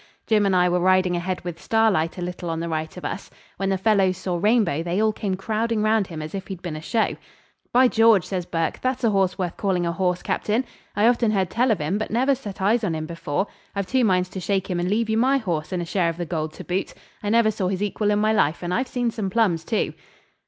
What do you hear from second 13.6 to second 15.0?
I've two minds to shake him and